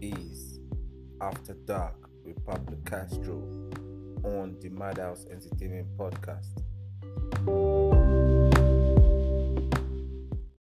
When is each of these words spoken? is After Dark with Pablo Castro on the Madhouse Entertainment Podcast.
is 0.00 0.58
After 1.20 1.54
Dark 1.64 2.08
with 2.24 2.44
Pablo 2.44 2.76
Castro 2.84 3.36
on 4.24 4.56
the 4.60 4.68
Madhouse 4.68 5.26
Entertainment 5.30 5.88
Podcast. 5.96 6.62